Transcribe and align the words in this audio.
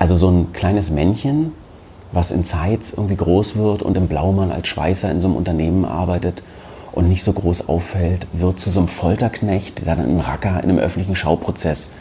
Also 0.00 0.16
so 0.16 0.30
ein 0.30 0.54
kleines 0.54 0.88
Männchen, 0.88 1.52
was 2.10 2.30
in 2.30 2.46
Zeitz 2.46 2.94
irgendwie 2.94 3.16
groß 3.16 3.56
wird 3.56 3.82
und 3.82 3.98
im 3.98 4.08
Blaumann 4.08 4.50
als 4.50 4.66
Schweißer 4.68 5.10
in 5.10 5.20
so 5.20 5.28
einem 5.28 5.36
Unternehmen 5.36 5.84
arbeitet 5.84 6.42
und 6.92 7.06
nicht 7.06 7.22
so 7.22 7.34
groß 7.34 7.68
auffällt, 7.68 8.26
wird 8.32 8.58
zu 8.58 8.70
so 8.70 8.78
einem 8.78 8.88
Folterknecht, 8.88 9.84
der 9.84 9.96
dann 9.96 10.06
einen 10.06 10.20
Racker 10.20 10.56
in 10.64 10.70
einem 10.70 10.78
öffentlichen 10.78 11.16
Schauprozess 11.16 11.92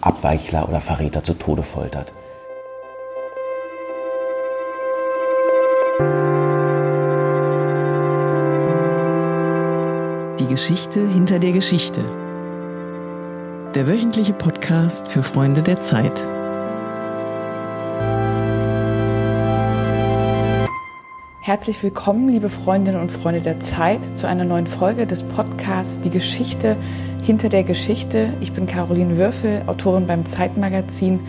Abweichler 0.00 0.66
oder 0.66 0.80
Verräter 0.80 1.22
zu 1.22 1.34
Tode 1.34 1.62
foltert. 1.62 2.14
Die 10.40 10.46
Geschichte 10.46 11.06
hinter 11.06 11.38
der 11.38 11.52
Geschichte. 11.52 12.02
Der 13.74 13.86
wöchentliche 13.86 14.32
Podcast 14.32 15.08
für 15.08 15.22
Freunde 15.22 15.62
der 15.62 15.82
Zeit. 15.82 16.26
Herzlich 21.46 21.82
willkommen, 21.82 22.30
liebe 22.30 22.48
Freundinnen 22.48 22.98
und 22.98 23.12
Freunde 23.12 23.42
der 23.42 23.60
Zeit, 23.60 24.02
zu 24.16 24.26
einer 24.26 24.46
neuen 24.46 24.66
Folge 24.66 25.06
des 25.06 25.24
Podcasts 25.24 26.00
Die 26.00 26.08
Geschichte 26.08 26.78
hinter 27.22 27.50
der 27.50 27.64
Geschichte. 27.64 28.32
Ich 28.40 28.54
bin 28.54 28.64
Caroline 28.64 29.18
Würfel, 29.18 29.62
Autorin 29.66 30.06
beim 30.06 30.24
Zeitmagazin 30.24 31.20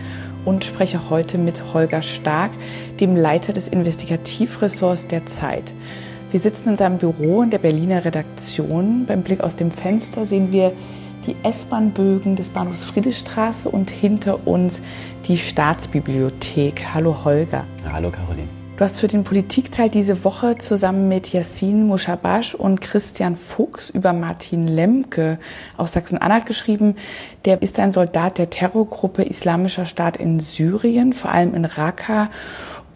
und 0.46 0.64
spreche 0.64 1.10
heute 1.10 1.36
mit 1.36 1.74
Holger 1.74 2.00
Stark, 2.00 2.50
dem 2.98 3.14
Leiter 3.14 3.52
des 3.52 3.68
Investigativressorts 3.68 5.06
der 5.06 5.26
Zeit. 5.26 5.74
Wir 6.30 6.40
sitzen 6.40 6.70
in 6.70 6.76
seinem 6.76 6.96
Büro 6.96 7.42
in 7.42 7.50
der 7.50 7.58
Berliner 7.58 8.06
Redaktion. 8.06 9.04
Beim 9.04 9.20
Blick 9.20 9.42
aus 9.42 9.54
dem 9.54 9.70
Fenster 9.70 10.24
sehen 10.24 10.50
wir 10.50 10.72
die 11.26 11.36
S-Bahn-Bögen 11.42 12.36
des 12.36 12.48
Bahnhofs 12.48 12.84
Friedrichstraße 12.84 13.68
und 13.68 13.90
hinter 13.90 14.46
uns 14.46 14.80
die 15.28 15.36
Staatsbibliothek. 15.36 16.86
Hallo 16.94 17.22
Holger. 17.22 17.64
Hallo 17.92 18.10
Caroline. 18.10 18.65
Du 18.76 18.84
hast 18.84 19.00
für 19.00 19.08
den 19.08 19.24
Politikteil 19.24 19.88
diese 19.88 20.22
Woche 20.22 20.58
zusammen 20.58 21.08
mit 21.08 21.32
Yassin 21.32 21.86
Mushabash 21.86 22.54
und 22.54 22.82
Christian 22.82 23.34
Fuchs 23.34 23.88
über 23.88 24.12
Martin 24.12 24.68
Lemke 24.68 25.38
aus 25.78 25.92
Sachsen-Anhalt 25.92 26.44
geschrieben. 26.44 26.94
Der 27.46 27.62
ist 27.62 27.78
ein 27.78 27.90
Soldat 27.90 28.36
der 28.36 28.50
Terrorgruppe 28.50 29.22
Islamischer 29.22 29.86
Staat 29.86 30.18
in 30.18 30.40
Syrien, 30.40 31.14
vor 31.14 31.30
allem 31.30 31.54
in 31.54 31.64
Raqqa 31.64 32.28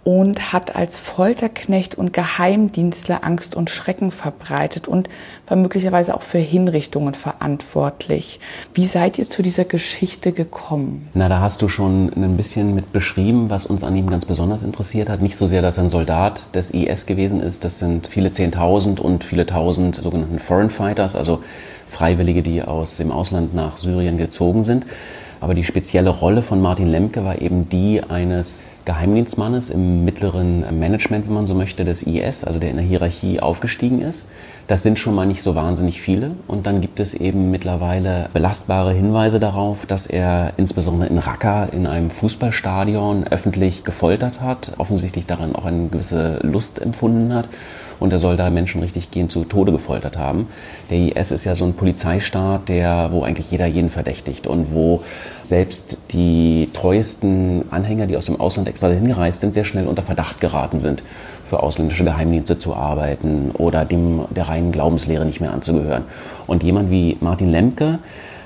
und 0.02 0.52
hat 0.52 0.76
als 0.76 0.98
Folterknecht 0.98 1.94
und 1.94 2.12
Geheimdienstler 2.12 3.22
Angst 3.22 3.54
und 3.54 3.68
Schrecken 3.68 4.10
verbreitet 4.10 4.88
und 4.88 5.08
war 5.46 5.56
möglicherweise 5.56 6.14
auch 6.14 6.22
für 6.22 6.38
Hinrichtungen 6.38 7.14
verantwortlich. 7.14 8.40
Wie 8.72 8.86
seid 8.86 9.18
ihr 9.18 9.28
zu 9.28 9.42
dieser 9.42 9.64
Geschichte 9.64 10.32
gekommen? 10.32 11.08
Na, 11.12 11.28
da 11.28 11.40
hast 11.40 11.60
du 11.60 11.68
schon 11.68 12.10
ein 12.16 12.36
bisschen 12.36 12.74
mit 12.74 12.92
beschrieben, 12.92 13.50
was 13.50 13.66
uns 13.66 13.84
an 13.84 13.94
ihm 13.94 14.08
ganz 14.08 14.24
besonders 14.24 14.62
interessiert 14.62 15.10
hat. 15.10 15.20
Nicht 15.20 15.36
so 15.36 15.46
sehr, 15.46 15.60
dass 15.60 15.76
er 15.76 15.84
ein 15.84 15.88
Soldat 15.90 16.54
des 16.54 16.70
IS 16.70 17.06
gewesen 17.06 17.42
ist, 17.42 17.64
das 17.64 17.78
sind 17.78 18.06
viele 18.06 18.32
Zehntausend 18.32 19.00
und 19.00 19.22
viele 19.22 19.44
Tausend 19.44 19.96
sogenannten 19.96 20.38
Foreign 20.38 20.70
Fighters, 20.70 21.14
also 21.14 21.40
Freiwillige, 21.86 22.42
die 22.42 22.62
aus 22.62 22.96
dem 22.96 23.10
Ausland 23.10 23.54
nach 23.54 23.76
Syrien 23.76 24.16
gezogen 24.16 24.64
sind. 24.64 24.86
Aber 25.40 25.54
die 25.54 25.64
spezielle 25.64 26.10
Rolle 26.10 26.42
von 26.42 26.60
Martin 26.60 26.86
Lemke 26.86 27.24
war 27.24 27.40
eben 27.40 27.68
die 27.68 28.02
eines 28.02 28.62
Geheimdienstmannes 28.84 29.70
im 29.70 30.04
mittleren 30.04 30.78
Management, 30.78 31.26
wenn 31.26 31.34
man 31.34 31.46
so 31.46 31.54
möchte, 31.54 31.84
des 31.84 32.02
IS, 32.02 32.44
also 32.44 32.58
der 32.58 32.70
in 32.70 32.76
der 32.76 32.84
Hierarchie 32.84 33.40
aufgestiegen 33.40 34.02
ist. 34.02 34.28
Das 34.66 34.82
sind 34.82 34.98
schon 34.98 35.14
mal 35.14 35.26
nicht 35.26 35.42
so 35.42 35.54
wahnsinnig 35.54 36.00
viele. 36.00 36.32
Und 36.46 36.66
dann 36.66 36.80
gibt 36.80 37.00
es 37.00 37.14
eben 37.14 37.50
mittlerweile 37.50 38.28
belastbare 38.32 38.92
Hinweise 38.92 39.40
darauf, 39.40 39.86
dass 39.86 40.06
er 40.06 40.52
insbesondere 40.56 41.08
in 41.08 41.18
Raqqa 41.18 41.64
in 41.72 41.86
einem 41.86 42.10
Fußballstadion 42.10 43.26
öffentlich 43.26 43.84
gefoltert 43.84 44.40
hat, 44.40 44.72
offensichtlich 44.78 45.26
daran 45.26 45.54
auch 45.54 45.64
eine 45.64 45.88
gewisse 45.88 46.38
Lust 46.42 46.80
empfunden 46.80 47.32
hat 47.32 47.48
und 48.00 48.12
er 48.12 48.18
soll 48.18 48.36
da 48.36 48.50
Menschen 48.50 48.80
richtig 48.80 49.10
gehen 49.10 49.28
zu 49.28 49.44
Tode 49.44 49.70
gefoltert 49.70 50.16
haben. 50.16 50.48
Der 50.90 51.16
IS 51.16 51.30
ist 51.30 51.44
ja 51.44 51.54
so 51.54 51.64
ein 51.64 51.74
Polizeistaat, 51.74 52.68
der, 52.68 53.12
wo 53.12 53.22
eigentlich 53.22 53.50
jeder 53.50 53.66
jeden 53.66 53.90
verdächtigt 53.90 54.46
und 54.46 54.72
wo 54.72 55.02
selbst 55.42 55.98
die 56.10 56.68
treuesten 56.72 57.70
Anhänger, 57.70 58.06
die 58.06 58.16
aus 58.16 58.26
dem 58.26 58.40
Ausland 58.40 58.68
extra 58.68 58.88
hingereist 58.88 59.40
sind, 59.40 59.54
sehr 59.54 59.64
schnell 59.64 59.86
unter 59.86 60.02
Verdacht 60.02 60.40
geraten 60.40 60.80
sind, 60.80 61.02
für 61.44 61.62
ausländische 61.62 62.04
Geheimdienste 62.04 62.58
zu 62.58 62.74
arbeiten 62.74 63.50
oder 63.52 63.84
dem 63.84 64.24
der 64.30 64.48
reinen 64.48 64.72
Glaubenslehre 64.72 65.26
nicht 65.26 65.40
mehr 65.40 65.52
anzugehören. 65.52 66.04
Und 66.46 66.62
jemand 66.62 66.90
wie 66.90 67.16
Martin 67.20 67.50
Lemke, 67.50 67.98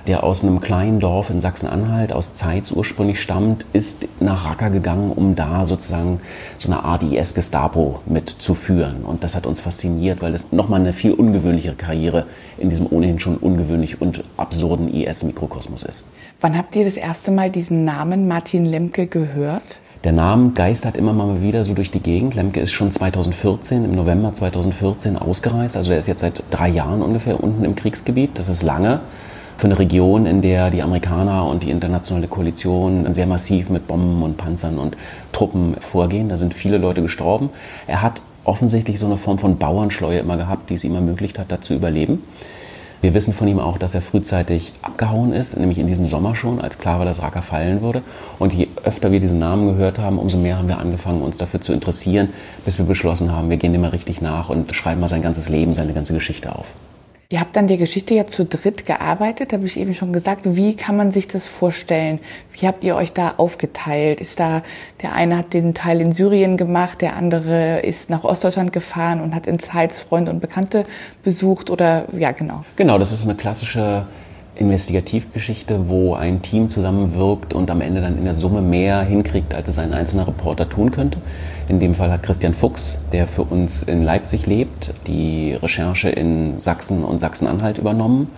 der 0.07 0.23
aus 0.23 0.43
einem 0.43 0.61
kleinen 0.61 1.01
Dorf 1.01 1.31
in 1.31 1.41
Sachsen-Anhalt, 1.41 2.13
aus 2.13 2.35
Zeitz 2.35 2.71
ursprünglich 2.71 3.21
stammt, 3.21 3.65
ist 3.73 4.07
nach 4.21 4.49
Raqqa 4.49 4.69
gegangen, 4.69 5.11
um 5.11 5.35
da 5.35 5.67
sozusagen 5.67 6.21
so 6.59 6.69
eine 6.69 6.85
Art 6.85 7.03
IS-Gestapo 7.03 8.01
mitzuführen. 8.07 9.05
Und 9.05 9.25
das 9.25 9.35
hat 9.35 9.47
uns 9.47 9.61
fasziniert, 9.61 10.21
weil 10.21 10.33
das 10.33 10.47
nochmal 10.51 10.81
eine 10.81 10.93
viel 10.93 11.13
ungewöhnlichere 11.13 11.75
Karriere 11.75 12.27
in 12.59 12.69
diesem 12.69 12.87
ohnehin 12.91 13.19
schon 13.19 13.37
ungewöhnlich 13.37 14.01
und 14.01 14.23
absurden 14.37 14.93
IS-Mikrokosmos 14.93 15.83
ist. 15.85 16.05
Wann 16.41 16.57
habt 16.59 16.77
ihr 16.77 16.85
das 16.85 16.97
erste 16.97 17.31
Mal 17.31 17.51
diesen 17.51 17.85
Namen 17.85 18.29
Martin 18.29 18.67
Lemke 18.67 19.07
gehört? 19.07 19.81
Der 20.05 20.13
Name 20.13 20.51
geistert 20.51 20.97
immer 20.97 21.15
mal 21.15 21.41
wieder 21.41 21.65
so 21.65 21.73
durch 21.73 21.91
die 21.91 22.01
Gegend. 22.01 22.35
Lemke 22.35 22.61
ist 22.61 22.73
schon 22.73 22.93
2014, 22.93 23.87
im 23.87 23.93
November 23.93 24.35
2014 24.35 25.17
ausgereist. 25.17 25.79
Also 25.79 25.93
er 25.93 25.99
ist 25.99 26.09
jetzt 26.09 26.21
seit 26.21 26.43
drei 26.51 26.69
Jahren 26.69 27.01
ungefähr 27.01 27.43
unten 27.43 27.65
im 27.65 27.75
Kriegsgebiet. 27.75 28.39
Das 28.39 28.51
ist 28.51 28.63
lange 28.63 29.01
für 29.57 29.67
eine 29.67 29.79
Region, 29.79 30.27
in 30.27 30.43
der 30.43 30.71
die 30.71 30.83
Amerikaner 30.83 31.47
und 31.47 31.63
die 31.63 31.71
internationale 31.71 32.29
Koalition 32.29 33.13
sehr 33.15 33.27
massiv 33.27 33.71
mit 33.71 33.87
Bomben 33.87 34.23
und 34.23 34.37
Panzern 34.37 34.79
und 34.79 34.97
Truppen 35.33 35.77
vorgehen. 35.81 36.29
Da 36.29 36.37
sind 36.37 36.55
viele 36.55 36.79
Leute 36.79 37.03
gestorben. 37.03 37.51
Er 37.87 38.03
hat 38.03 38.21
offensichtlich 38.45 38.99
so 38.99 39.07
eine 39.07 39.17
Form 39.17 39.39
von 39.39 39.59
Bauernschleue 39.59 40.19
immer 40.19 40.37
gehabt, 40.37 40.71
die 40.71 40.75
es 40.75 40.85
ihm 40.85 40.95
ermöglicht 40.95 41.39
hat, 41.39 41.51
da 41.51 41.61
zu 41.61 41.75
überleben. 41.75 42.23
Wir 43.01 43.13
wissen 43.13 43.35
von 43.35 43.47
ihm 43.49 43.59
auch, 43.59 43.77
dass 43.77 43.95
er 43.95 44.01
frühzeitig 44.01 44.73
abgehauen 44.81 45.35
ist, 45.35 45.59
nämlich 45.59 45.79
in 45.79 45.87
diesem 45.87 46.07
Sommer 46.07 46.35
schon, 46.35 46.59
als 46.59 46.79
klar 46.79 46.99
war, 46.99 47.05
dass 47.05 47.21
Raqqa 47.21 47.43
fallen 47.43 47.83
würde. 47.83 48.03
Und 48.39 48.55
je 48.55 48.69
öfter 48.83 49.13
wir 49.13 49.21
diesen 49.21 49.39
Namen 49.39 49.67
gehört 49.67 49.99
haben, 49.99 50.19
umso 50.19 50.39
mehr 50.39 50.57
haben 50.57 50.69
wir 50.69 50.79
angefangen, 50.79 51.21
uns 51.21 51.37
dafür 51.37 51.61
zu 51.61 51.75
interessieren, 51.75 52.31
bis 52.65 52.79
wir 52.79 52.87
beschlossen 52.87 53.31
haben, 53.31 53.51
wir 53.51 53.59
gehen 53.59 53.73
dem 53.73 53.83
mal 53.83 53.91
richtig 53.91 54.23
nach 54.23 54.49
und 54.49 54.75
schreiben 54.75 55.03
mal 55.03 55.09
sein 55.09 55.21
ganzes 55.21 55.51
Leben, 55.51 55.75
seine 55.75 55.93
ganze 55.93 56.15
Geschichte 56.15 56.55
auf. 56.57 56.73
Ihr 57.35 57.41
habt 57.41 57.57
dann 57.57 57.67
der 57.67 57.79
Geschichte 57.79 58.15
ja 58.15 58.29
zu 58.29 58.45
dritt 58.45 58.87
gearbeitet, 58.87 59.53
habe 59.53 59.67
ich 59.67 59.77
eben 59.77 59.93
schon 59.93 60.13
gesagt. 60.13 60.55
Wie 60.55 60.77
kann 60.77 60.97
man 60.97 61.11
sich 61.11 61.27
das 61.27 61.49
vorstellen? 61.49 62.21
Wie 62.53 62.65
habt 62.65 62.85
ihr 62.85 62.95
euch 62.95 63.13
da 63.13 63.35
aufgeteilt? 63.39 64.21
Ist 64.21 64.39
da, 64.39 64.63
der 65.03 65.15
eine 65.15 65.39
hat 65.39 65.53
den 65.53 65.75
Teil 65.75 66.01
in 66.01 66.13
Syrien 66.13 66.57
gemacht, 66.57 67.01
der 67.01 67.17
andere 67.17 67.81
ist 67.81 68.09
nach 68.09 68.23
Ostdeutschland 68.23 68.73
gefahren 68.73 69.21
und 69.21 69.35
hat 69.35 69.49
in 69.49 69.59
Zeitz 69.59 69.99
Freunde 69.99 70.31
und 70.31 70.39
Bekannte 70.39 70.85
besucht 71.25 71.71
oder, 71.71 72.05
ja, 72.17 72.31
genau. 72.31 72.65
Genau, 72.77 72.99
das 72.99 73.11
ist 73.11 73.25
eine 73.25 73.35
klassische 73.35 74.07
Investigativgeschichte, 74.57 75.89
wo 75.89 76.15
ein 76.15 76.43
Team 76.43 76.69
zusammenwirkt 76.69 77.55
und 77.55 77.71
am 77.71 77.81
Ende 77.81 78.01
dann 78.01 78.17
in 78.17 78.25
der 78.25 78.35
Summe 78.35 78.63
mehr 78.63 79.03
hinkriegt, 79.03 79.55
als 79.55 79.69
es 79.69 79.79
ein 79.79 79.93
einzelner 79.93 80.29
Reporter 80.29 80.69
tun 80.69 80.91
könnte. 80.91 81.19
In 81.69 81.81
dem 81.81 81.95
Fall 81.95 82.13
hat 82.13 82.23
Christian 82.23 82.55
Fuchs, 82.55 82.99
der 83.13 83.27
für 83.27 83.43
uns 83.43 83.83
in 83.83 84.03
Leipzig 84.03 84.47
lebt, 84.47 84.93
die 85.07 85.55
Recherche 85.55 86.11
in 86.11 86.61
Sachsen 86.61 87.05
und 87.05 87.21
Sachsen-Anhalt 87.21 87.79
übernommen, 87.79 88.31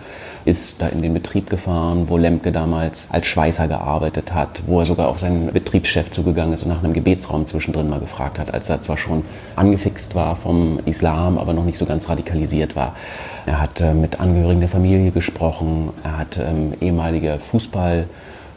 ist 0.47 0.81
da 0.81 0.87
in 0.87 1.01
den 1.01 1.13
Betrieb 1.13 1.49
gefahren, 1.49 2.07
wo 2.07 2.17
Lemke 2.17 2.53
damals 2.53 3.09
als 3.11 3.27
Schweißer 3.27 3.67
gearbeitet 3.67 4.33
hat, 4.33 4.63
wo 4.65 4.79
er 4.79 4.85
sogar 4.85 5.09
auf 5.09 5.19
seinen 5.19 5.51
Betriebschef 5.51 6.09
zugegangen 6.09 6.53
ist 6.53 6.63
und 6.63 6.69
nach 6.69 6.81
einem 6.81 6.93
Gebetsraum 6.93 7.45
zwischendrin 7.45 7.89
mal 7.89 7.99
gefragt 7.99 8.39
hat, 8.39 8.53
als 8.53 8.69
er 8.69 8.81
zwar 8.81 8.97
schon 8.97 9.25
angefixt 9.57 10.15
war 10.15 10.37
vom 10.37 10.79
Islam, 10.85 11.37
aber 11.37 11.51
noch 11.51 11.65
nicht 11.65 11.77
so 11.77 11.85
ganz 11.85 12.07
radikalisiert 12.07 12.77
war. 12.77 12.95
Er 13.45 13.59
hat 13.59 13.81
äh, 13.81 13.93
mit 13.93 14.21
Angehörigen 14.21 14.61
der 14.61 14.69
Familie 14.69 15.11
gesprochen, 15.11 15.89
er 16.03 16.17
hat 16.17 16.37
ähm, 16.37 16.73
ehemalige 16.79 17.39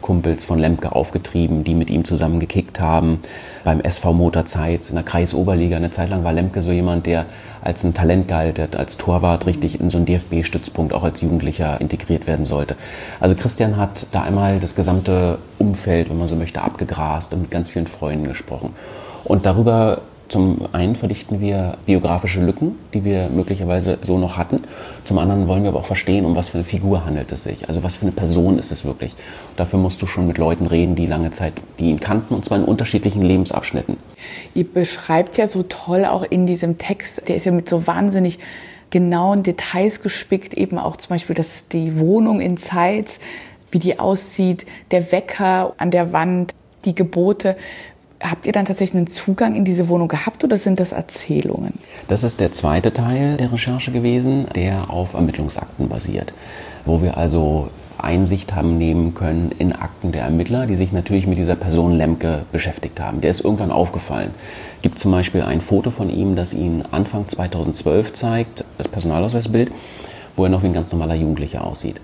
Fußballkumpels 0.01 0.43
von 0.43 0.59
Lemke 0.59 0.93
aufgetrieben, 0.93 1.63
die 1.63 1.73
mit 1.73 1.89
ihm 1.89 2.03
zusammen 2.03 2.39
gekickt 2.39 2.79
haben. 2.79 3.19
Beim 3.63 3.79
SV 3.79 4.13
Motorzeit 4.13 4.89
in 4.89 4.95
der 4.95 5.03
Kreisoberliga 5.03 5.77
eine 5.77 5.91
Zeit 5.91 6.09
lang 6.09 6.23
war 6.23 6.33
Lemke 6.33 6.61
so 6.61 6.71
jemand, 6.71 7.05
der 7.05 7.25
als 7.61 7.83
ein 7.83 7.93
Talent 7.93 8.27
galt, 8.27 8.57
der 8.57 8.67
als 8.77 8.97
Torwart 8.97 9.45
richtig 9.45 9.79
in 9.79 9.89
so 9.89 9.97
einen 9.97 10.07
DFB-Stützpunkt 10.07 10.93
auch 10.93 11.03
als 11.03 11.21
Jugendlicher 11.21 11.79
integriert 11.79 12.27
werden 12.27 12.45
sollte. 12.45 12.75
Also 13.19 13.35
Christian 13.35 13.77
hat 13.77 14.07
da 14.11 14.23
einmal 14.23 14.59
das 14.59 14.75
gesamte 14.75 15.37
Umfeld, 15.59 16.09
wenn 16.09 16.17
man 16.17 16.27
so 16.27 16.35
möchte, 16.35 16.61
abgegrast 16.61 17.33
und 17.33 17.41
mit 17.41 17.51
ganz 17.51 17.69
vielen 17.69 17.87
Freunden 17.87 18.27
gesprochen. 18.27 18.73
Und 19.23 19.45
darüber 19.45 20.01
zum 20.31 20.69
einen 20.71 20.95
verdichten 20.95 21.41
wir 21.41 21.77
biografische 21.85 22.39
Lücken, 22.39 22.79
die 22.93 23.03
wir 23.03 23.27
möglicherweise 23.27 23.97
so 24.01 24.17
noch 24.17 24.37
hatten. 24.37 24.63
Zum 25.03 25.17
anderen 25.17 25.49
wollen 25.49 25.63
wir 25.63 25.69
aber 25.69 25.79
auch 25.79 25.85
verstehen, 25.85 26.23
um 26.23 26.37
was 26.37 26.47
für 26.47 26.59
eine 26.59 26.63
Figur 26.63 27.05
handelt 27.05 27.33
es 27.33 27.43
sich. 27.43 27.67
Also 27.67 27.83
was 27.83 27.95
für 27.95 28.03
eine 28.03 28.13
Person 28.13 28.57
ist 28.57 28.71
es 28.71 28.85
wirklich. 28.85 29.13
Dafür 29.57 29.77
musst 29.77 30.01
du 30.01 30.07
schon 30.07 30.27
mit 30.27 30.37
Leuten 30.37 30.67
reden, 30.67 30.95
die 30.95 31.05
lange 31.05 31.31
Zeit, 31.31 31.53
die 31.79 31.89
ihn 31.89 31.99
kannten, 31.99 32.33
und 32.33 32.45
zwar 32.45 32.59
in 32.59 32.63
unterschiedlichen 32.63 33.21
Lebensabschnitten. 33.21 33.97
Ihr 34.53 34.63
beschreibt 34.63 35.35
ja 35.35 35.47
so 35.47 35.63
toll 35.63 36.05
auch 36.05 36.23
in 36.23 36.47
diesem 36.47 36.77
Text, 36.77 37.27
der 37.27 37.35
ist 37.35 37.45
ja 37.45 37.51
mit 37.51 37.67
so 37.67 37.85
wahnsinnig 37.85 38.39
genauen 38.89 39.43
Details 39.43 40.01
gespickt, 40.01 40.53
eben 40.53 40.77
auch 40.77 40.95
zum 40.95 41.09
Beispiel, 41.09 41.35
dass 41.35 41.67
die 41.67 41.99
Wohnung 41.99 42.39
in 42.39 42.55
Zeit, 42.55 43.19
wie 43.69 43.79
die 43.79 43.99
aussieht, 43.99 44.65
der 44.91 45.11
Wecker 45.11 45.73
an 45.77 45.91
der 45.91 46.13
Wand, 46.13 46.53
die 46.85 46.95
Gebote. 46.95 47.57
Habt 48.21 48.45
ihr 48.45 48.53
dann 48.53 48.65
tatsächlich 48.65 48.97
einen 48.97 49.07
Zugang 49.07 49.55
in 49.55 49.65
diese 49.65 49.89
Wohnung 49.89 50.07
gehabt 50.07 50.43
oder 50.43 50.57
sind 50.57 50.79
das 50.79 50.91
Erzählungen? 50.91 51.73
Das 52.07 52.23
ist 52.23 52.39
der 52.39 52.53
zweite 52.53 52.93
Teil 52.93 53.37
der 53.37 53.51
Recherche 53.51 53.91
gewesen, 53.91 54.45
der 54.55 54.89
auf 54.91 55.13
Ermittlungsakten 55.13 55.89
basiert, 55.89 56.33
wo 56.85 57.01
wir 57.01 57.17
also 57.17 57.69
Einsicht 57.97 58.55
haben 58.55 58.77
nehmen 58.77 59.13
können 59.13 59.51
in 59.57 59.73
Akten 59.73 60.11
der 60.11 60.23
Ermittler, 60.23 60.65
die 60.65 60.75
sich 60.75 60.91
natürlich 60.91 61.27
mit 61.27 61.37
dieser 61.37 61.55
Person 61.55 61.93
Lemke 61.93 62.43
beschäftigt 62.51 62.99
haben. 62.99 63.21
Der 63.21 63.31
ist 63.31 63.43
irgendwann 63.43 63.71
aufgefallen. 63.71 64.31
Gibt 64.81 64.99
zum 64.99 65.11
Beispiel 65.11 65.41
ein 65.41 65.61
Foto 65.61 65.91
von 65.91 66.09
ihm, 66.09 66.35
das 66.35 66.53
ihn 66.53 66.83
Anfang 66.91 67.27
2012 67.27 68.13
zeigt, 68.13 68.65
das 68.77 68.87
Personalausweisbild, 68.87 69.71
wo 70.35 70.43
er 70.43 70.49
noch 70.49 70.63
wie 70.63 70.67
ein 70.67 70.73
ganz 70.73 70.91
normaler 70.91 71.15
Jugendlicher 71.15 71.63
aussieht. 71.63 72.01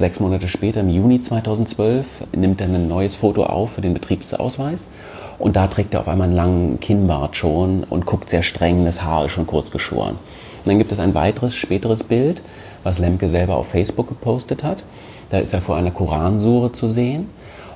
Sechs 0.00 0.18
Monate 0.18 0.48
später, 0.48 0.80
im 0.80 0.88
Juni 0.88 1.20
2012, 1.20 2.28
nimmt 2.34 2.62
er 2.62 2.68
ein 2.68 2.88
neues 2.88 3.14
Foto 3.14 3.42
auf 3.42 3.72
für 3.72 3.82
den 3.82 3.92
Betriebsausweis. 3.92 4.92
Und 5.38 5.56
da 5.56 5.66
trägt 5.66 5.92
er 5.92 6.00
auf 6.00 6.08
einmal 6.08 6.28
einen 6.28 6.36
langen 6.36 6.80
Kinnbart 6.80 7.36
schon 7.36 7.84
und 7.84 8.06
guckt 8.06 8.30
sehr 8.30 8.42
streng, 8.42 8.86
das 8.86 9.02
Haar 9.02 9.26
ist 9.26 9.32
schon 9.32 9.46
kurz 9.46 9.70
geschoren. 9.70 10.12
Und 10.12 10.64
dann 10.64 10.78
gibt 10.78 10.90
es 10.90 11.00
ein 11.00 11.14
weiteres, 11.14 11.54
späteres 11.54 12.04
Bild, 12.04 12.40
was 12.82 12.98
Lemke 12.98 13.28
selber 13.28 13.56
auf 13.56 13.68
Facebook 13.68 14.08
gepostet 14.08 14.62
hat. 14.62 14.84
Da 15.28 15.36
ist 15.36 15.52
er 15.52 15.60
vor 15.60 15.76
einer 15.76 15.90
Koransure 15.90 16.72
zu 16.72 16.88
sehen. 16.88 17.28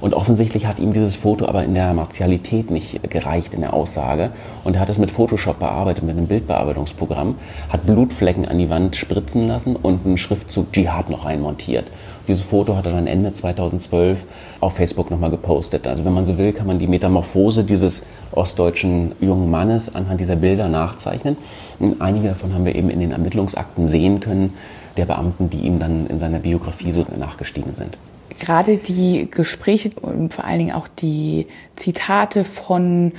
Und 0.04 0.12
offensichtlich 0.12 0.66
hat 0.66 0.80
ihm 0.80 0.92
dieses 0.92 1.16
Foto 1.16 1.46
aber 1.46 1.64
in 1.64 1.72
der 1.72 1.94
Martialität 1.94 2.70
nicht 2.70 3.08
gereicht 3.08 3.54
in 3.54 3.62
der 3.62 3.72
Aussage. 3.72 4.32
Und 4.62 4.76
er 4.76 4.82
hat 4.82 4.90
es 4.90 4.98
mit 4.98 5.10
Photoshop 5.10 5.58
bearbeitet, 5.58 6.04
mit 6.04 6.14
einem 6.14 6.26
Bildbearbeitungsprogramm, 6.26 7.36
hat 7.70 7.86
Blutflecken 7.86 8.46
an 8.46 8.58
die 8.58 8.68
Wand 8.68 8.96
spritzen 8.96 9.48
lassen 9.48 9.76
und 9.76 10.04
einen 10.04 10.18
Schriftzug 10.18 10.74
Dschihad 10.74 11.08
noch 11.08 11.24
reinmontiert. 11.24 11.90
Dieses 12.28 12.42
Foto 12.44 12.76
hat 12.76 12.84
er 12.84 12.92
dann 12.92 13.06
Ende 13.06 13.32
2012 13.32 14.24
auf 14.60 14.74
Facebook 14.74 15.10
nochmal 15.10 15.30
gepostet. 15.30 15.86
Also 15.86 16.04
wenn 16.04 16.12
man 16.12 16.26
so 16.26 16.36
will, 16.36 16.52
kann 16.52 16.66
man 16.66 16.78
die 16.78 16.86
Metamorphose 16.86 17.64
dieses 17.64 18.04
ostdeutschen 18.32 19.12
jungen 19.22 19.50
Mannes 19.50 19.94
anhand 19.94 20.20
dieser 20.20 20.36
Bilder 20.36 20.68
nachzeichnen. 20.68 21.38
Und 21.78 22.02
einige 22.02 22.28
davon 22.28 22.52
haben 22.52 22.66
wir 22.66 22.74
eben 22.74 22.90
in 22.90 23.00
den 23.00 23.12
Ermittlungsakten 23.12 23.86
sehen 23.86 24.20
können, 24.20 24.52
der 24.98 25.06
Beamten, 25.06 25.48
die 25.48 25.60
ihm 25.60 25.78
dann 25.78 26.06
in 26.08 26.18
seiner 26.18 26.40
Biografie 26.40 26.92
so 26.92 27.06
nachgestiegen 27.18 27.72
sind. 27.72 27.96
Gerade 28.40 28.78
die 28.78 29.28
Gespräche 29.30 29.90
und 30.00 30.34
vor 30.34 30.44
allen 30.44 30.58
Dingen 30.58 30.74
auch 30.74 30.88
die 30.88 31.46
Zitate 31.76 32.44
von 32.44 33.12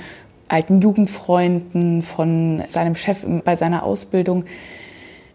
alten 0.48 0.80
Jugendfreunden, 0.80 2.02
von 2.02 2.62
seinem 2.70 2.94
Chef 2.94 3.24
bei 3.44 3.56
seiner 3.56 3.82
Ausbildung, 3.82 4.44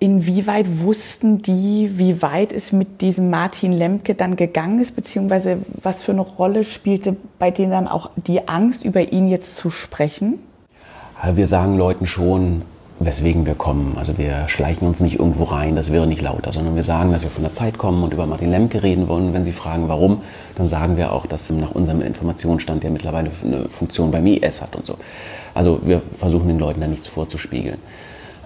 Inwieweit 0.03 0.79
wussten 0.79 1.43
die, 1.43 1.99
wie 1.99 2.23
weit 2.23 2.51
es 2.51 2.71
mit 2.71 3.01
diesem 3.01 3.29
Martin 3.29 3.71
Lemke 3.71 4.15
dann 4.15 4.35
gegangen 4.35 4.79
ist, 4.79 4.95
beziehungsweise 4.95 5.59
was 5.83 6.01
für 6.01 6.11
eine 6.11 6.21
Rolle 6.21 6.63
spielte 6.63 7.15
bei 7.37 7.51
denen 7.51 7.69
dann 7.69 7.87
auch 7.87 8.09
die 8.15 8.47
Angst, 8.47 8.83
über 8.83 9.13
ihn 9.13 9.27
jetzt 9.27 9.57
zu 9.57 9.69
sprechen? 9.69 10.39
Wir 11.31 11.45
sagen 11.45 11.77
Leuten 11.77 12.07
schon, 12.07 12.63
weswegen 13.05 13.45
wir 13.45 13.55
kommen. 13.55 13.97
Also 13.97 14.17
wir 14.17 14.47
schleichen 14.47 14.87
uns 14.87 14.99
nicht 14.99 15.19
irgendwo 15.19 15.43
rein, 15.43 15.75
das 15.75 15.91
wäre 15.91 16.05
nicht 16.05 16.21
lauter, 16.21 16.51
sondern 16.51 16.75
wir 16.75 16.83
sagen, 16.83 17.11
dass 17.11 17.23
wir 17.23 17.29
von 17.29 17.43
der 17.43 17.53
Zeit 17.53 17.77
kommen 17.77 18.03
und 18.03 18.13
über 18.13 18.25
Martin 18.25 18.51
Lemke 18.51 18.83
reden 18.83 19.07
wollen. 19.07 19.33
wenn 19.33 19.43
Sie 19.43 19.51
fragen, 19.51 19.89
warum, 19.89 20.21
dann 20.55 20.67
sagen 20.67 20.97
wir 20.97 21.11
auch, 21.11 21.25
dass 21.25 21.49
nach 21.49 21.71
unserem 21.71 22.01
Informationsstand 22.01 22.83
der 22.83 22.91
mittlerweile 22.91 23.31
eine 23.43 23.67
Funktion 23.69 24.11
beim 24.11 24.27
IS 24.27 24.61
hat 24.61 24.75
und 24.75 24.85
so. 24.85 24.97
Also 25.53 25.79
wir 25.83 26.01
versuchen 26.15 26.47
den 26.47 26.59
Leuten 26.59 26.79
da 26.79 26.87
nichts 26.87 27.07
vorzuspiegeln. 27.07 27.79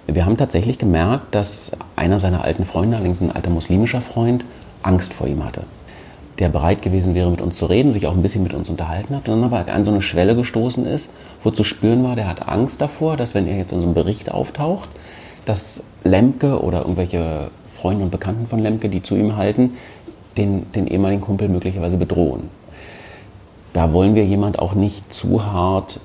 Wir 0.06 0.24
haben 0.24 0.36
tatsächlich 0.36 0.78
gemerkt, 0.78 1.34
dass 1.34 1.72
einer 1.96 2.18
seiner 2.18 2.44
alten 2.44 2.64
Freunde, 2.64 2.96
allerdings 2.96 3.20
ein 3.20 3.32
alter 3.32 3.50
muslimischer 3.50 4.00
Freund, 4.00 4.44
Angst 4.82 5.12
vor 5.12 5.26
ihm 5.26 5.44
hatte 5.44 5.62
der 6.38 6.48
bereit 6.48 6.82
gewesen 6.82 7.14
wäre, 7.14 7.30
mit 7.30 7.40
uns 7.40 7.56
zu 7.56 7.66
reden, 7.66 7.92
sich 7.92 8.06
auch 8.06 8.12
ein 8.12 8.22
bisschen 8.22 8.42
mit 8.42 8.54
uns 8.54 8.68
unterhalten 8.68 9.16
hat, 9.16 9.28
und 9.28 9.42
dann 9.42 9.52
aber 9.52 9.72
an 9.72 9.84
so 9.84 9.90
eine 9.90 10.02
Schwelle 10.02 10.36
gestoßen 10.36 10.86
ist, 10.86 11.12
wo 11.42 11.50
zu 11.50 11.64
spüren 11.64 12.04
war, 12.04 12.16
der 12.16 12.28
hat 12.28 12.48
Angst 12.48 12.80
davor, 12.80 13.16
dass 13.16 13.34
wenn 13.34 13.46
er 13.46 13.56
jetzt 13.56 13.72
in 13.72 13.80
so 13.80 13.86
einem 13.86 13.94
Bericht 13.94 14.30
auftaucht, 14.30 14.88
dass 15.44 15.82
Lemke 16.04 16.60
oder 16.60 16.80
irgendwelche 16.80 17.50
Freunde 17.74 18.04
und 18.04 18.10
Bekannten 18.10 18.46
von 18.46 18.58
Lemke, 18.58 18.88
die 18.88 19.02
zu 19.02 19.16
ihm 19.16 19.36
halten, 19.36 19.74
den, 20.36 20.70
den 20.72 20.86
ehemaligen 20.86 21.22
Kumpel 21.22 21.48
möglicherweise 21.48 21.96
bedrohen. 21.96 22.50
Da 23.72 23.92
wollen 23.92 24.14
wir 24.14 24.24
jemand 24.24 24.58
auch 24.58 24.74
nicht 24.74 25.12
zu 25.12 25.44
hart 25.44 26.00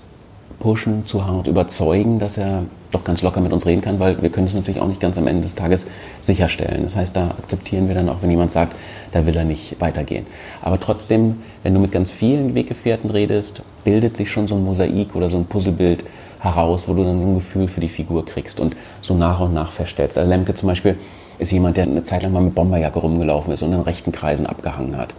pushen, 0.62 1.06
zu 1.06 1.26
hart 1.28 1.48
überzeugen, 1.48 2.20
dass 2.20 2.38
er 2.38 2.64
doch 2.92 3.04
ganz 3.04 3.22
locker 3.22 3.42
mit 3.42 3.52
uns 3.52 3.66
reden 3.66 3.82
kann, 3.82 4.00
weil 4.00 4.22
wir 4.22 4.30
können 4.30 4.48
es 4.48 4.54
natürlich 4.54 4.80
auch 4.80 4.88
nicht 4.88 5.02
ganz 5.02 5.18
am 5.18 5.28
Ende 5.28 5.42
des 5.42 5.56
Tages 5.56 5.88
sicherstellen. 6.22 6.84
Das 6.84 6.96
heißt, 6.96 7.16
da 7.16 7.28
akzeptieren 7.28 7.88
wir 7.88 7.96
dann 7.96 8.08
auch, 8.08 8.22
wenn 8.22 8.30
jemand 8.30 8.52
sagt, 8.52 8.76
da 9.12 9.26
will 9.26 9.36
er 9.36 9.44
nicht 9.44 9.82
weitergehen. 9.82 10.26
Aber 10.62 10.80
trotzdem, 10.80 11.38
wenn 11.64 11.74
du 11.74 11.80
mit 11.80 11.92
ganz 11.92 12.12
vielen 12.12 12.56
Weggefährten 12.56 13.10
redest, 13.10 13.64
bildet 13.84 14.16
sich 14.16 14.32
schon 14.32 14.48
so 14.48 14.56
ein 14.56 14.64
Mosaik 14.64 15.16
oder 15.16 15.30
so 15.30 15.38
ein 15.38 15.46
Puzzlebild 15.46 16.06
heraus, 16.40 16.88
wo 16.88 16.94
du 16.94 17.04
dann 17.04 17.22
ein 17.22 17.36
Gefühl 17.36 17.68
für 17.68 17.82
die 17.82 17.90
Figur 17.90 18.26
kriegst 18.26 18.60
und 18.60 18.76
so 19.02 19.16
nach 19.16 19.40
und 19.40 19.54
nach 19.54 19.72
feststellst. 19.72 20.18
Also 20.18 20.30
Lemke 20.30 20.54
zum 20.54 20.70
Beispiel 20.70 20.96
ist 21.40 21.52
jemand, 21.52 21.78
der 21.78 21.86
eine 21.86 22.04
Zeit 22.04 22.24
lang 22.24 22.34
mal 22.34 22.42
mit 22.42 22.56
Bomberjacke 22.56 23.00
rumgelaufen 23.00 23.54
ist 23.54 23.64
und 23.64 23.74
in 23.74 23.82
rechten 23.82 24.12
Kreisen 24.12 24.46
abgehangen 24.46 24.98
hat 24.98 25.16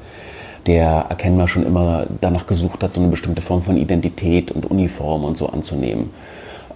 der 0.66 1.06
erkennbar 1.08 1.48
schon 1.48 1.66
immer 1.66 2.06
danach 2.20 2.46
gesucht 2.46 2.82
hat, 2.82 2.94
so 2.94 3.00
eine 3.00 3.10
bestimmte 3.10 3.42
Form 3.42 3.62
von 3.62 3.76
Identität 3.76 4.50
und 4.52 4.70
Uniform 4.70 5.24
und 5.24 5.36
so 5.36 5.48
anzunehmen 5.48 6.10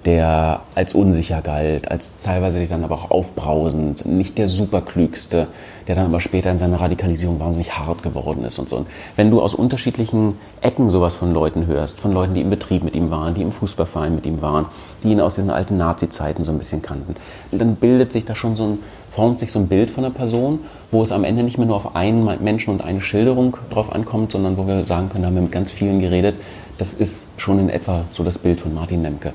der 0.06 0.61
als 0.76 0.94
unsicher 0.94 1.43
galt, 1.43 1.91
als 1.91 2.19
teilweise 2.19 2.64
dann 2.67 2.85
aber 2.85 2.94
auch 2.94 3.11
aufbrausend, 3.11 4.06
nicht 4.06 4.38
der 4.38 4.47
superklügste, 4.47 5.49
der 5.88 5.97
dann 5.97 6.06
aber 6.06 6.20
später 6.20 6.50
in 6.53 6.58
seiner 6.58 6.81
Radikalisierung 6.81 7.41
wahnsinnig 7.41 7.76
hart 7.76 8.05
geworden 8.05 8.44
ist 8.44 8.61
und 8.61 8.69
so. 8.69 8.76
Und 8.76 8.87
wenn 9.17 9.32
du 9.32 9.43
aus 9.43 9.53
unterschiedlichen 9.53 10.38
Ecken 10.61 10.91
sowas 10.91 11.14
von 11.14 11.35
Leuten 11.35 11.67
hörst, 11.67 12.00
von 12.00 12.12
Leuten, 12.12 12.35
die 12.35 12.43
im 12.43 12.50
Betrieb 12.50 12.85
mit 12.85 12.94
ihm 12.94 13.11
waren, 13.11 13.35
die 13.35 13.43
im 13.43 13.50
Fußballverein 13.50 14.14
mit 14.14 14.26
ihm 14.26 14.41
waren, 14.43 14.67
die 15.03 15.11
ihn 15.11 15.20
aus 15.20 15.35
diesen 15.35 15.50
alten 15.50 15.76
Nazi-Zeiten 15.76 16.44
so 16.44 16.53
ein 16.53 16.58
bisschen 16.58 16.82
kannten, 16.82 17.17
dann 17.50 17.75
bildet 17.75 18.12
sich 18.12 18.25
da 18.25 18.37
schon 18.37 18.55
so 18.55 18.64
ein, 18.64 18.79
formt 19.11 19.41
sich 19.41 19.50
so 19.50 19.58
ein 19.58 19.67
Bild 19.67 19.91
von 19.91 20.05
einer 20.05 20.14
Person, 20.14 20.61
wo 20.93 21.03
es 21.03 21.11
am 21.11 21.25
Ende 21.25 21.43
nicht 21.43 21.58
mehr 21.58 21.67
nur 21.67 21.76
auf 21.76 21.97
einen 21.97 22.25
Menschen 22.44 22.70
und 22.70 22.85
eine 22.85 23.00
Schilderung 23.00 23.56
drauf 23.70 23.93
ankommt, 23.93 24.31
sondern 24.31 24.56
wo 24.56 24.69
wir 24.69 24.85
sagen 24.85 25.08
können, 25.11 25.23
da 25.23 25.29
haben 25.29 25.35
wir 25.35 25.43
mit 25.43 25.53
ganz 25.53 25.73
vielen 25.73 26.00
geredet, 26.00 26.37
das 26.79 26.94
ist 26.94 27.29
schon 27.38 27.58
in 27.58 27.70
etwa 27.70 28.05
so 28.11 28.23
das 28.23 28.38
Bild 28.38 28.61
von 28.61 28.73
Martin 28.73 29.03
Nemke. 29.03 29.32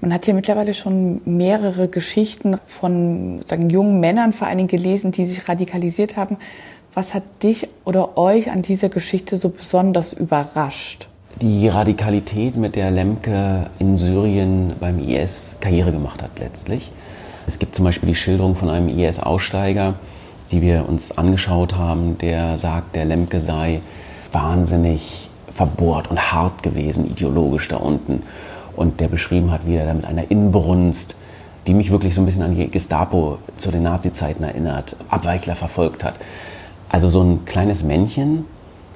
Man 0.00 0.14
hat 0.14 0.24
hier 0.24 0.34
mittlerweile 0.34 0.72
schon 0.72 1.20
mehrere 1.26 1.88
Geschichten 1.88 2.56
von 2.66 3.42
sagen, 3.44 3.68
jungen 3.68 4.00
Männern 4.00 4.32
vor 4.32 4.48
allen 4.48 4.56
Dingen 4.56 4.68
gelesen, 4.68 5.12
die 5.12 5.26
sich 5.26 5.46
radikalisiert 5.46 6.16
haben. 6.16 6.38
Was 6.94 7.12
hat 7.12 7.22
dich 7.42 7.68
oder 7.84 8.16
euch 8.16 8.50
an 8.50 8.62
dieser 8.62 8.88
Geschichte 8.88 9.36
so 9.36 9.50
besonders 9.50 10.14
überrascht? 10.14 11.08
Die 11.42 11.68
Radikalität, 11.68 12.56
mit 12.56 12.76
der 12.76 12.90
Lemke 12.90 13.70
in 13.78 13.96
Syrien 13.96 14.72
beim 14.80 14.98
IS 14.98 15.56
Karriere 15.60 15.92
gemacht 15.92 16.22
hat 16.22 16.38
letztlich. 16.38 16.90
Es 17.46 17.58
gibt 17.58 17.76
zum 17.76 17.84
Beispiel 17.84 18.08
die 18.08 18.14
Schilderung 18.14 18.56
von 18.56 18.70
einem 18.70 18.88
IS-Aussteiger, 18.88 19.94
die 20.50 20.62
wir 20.62 20.88
uns 20.88 21.16
angeschaut 21.16 21.76
haben, 21.76 22.16
der 22.18 22.56
sagt, 22.56 22.96
der 22.96 23.04
Lemke 23.04 23.40
sei 23.40 23.80
wahnsinnig 24.32 25.30
verbohrt 25.48 26.10
und 26.10 26.32
hart 26.32 26.62
gewesen, 26.62 27.06
ideologisch 27.06 27.68
da 27.68 27.76
unten 27.76 28.22
und 28.80 28.98
der 28.98 29.08
beschrieben 29.08 29.50
hat, 29.50 29.66
wie 29.66 29.74
er 29.76 29.84
da 29.84 29.92
mit 29.92 30.06
einer 30.06 30.30
Inbrunst, 30.30 31.14
die 31.66 31.74
mich 31.74 31.90
wirklich 31.90 32.14
so 32.14 32.22
ein 32.22 32.24
bisschen 32.24 32.42
an 32.42 32.56
die 32.56 32.70
Gestapo 32.70 33.36
zu 33.58 33.70
den 33.70 33.82
Nazi-Zeiten 33.82 34.42
erinnert, 34.42 34.96
Abweichler 35.10 35.54
verfolgt 35.54 36.02
hat. 36.02 36.14
Also 36.88 37.10
so 37.10 37.22
ein 37.22 37.44
kleines 37.44 37.82
Männchen, 37.82 38.46